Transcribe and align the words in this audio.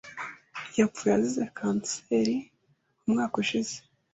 Yapfuye 0.77 1.13
azize 1.17 1.43
kanseri 1.57 2.35
umwaka 3.05 3.35
ushize. 3.43 3.75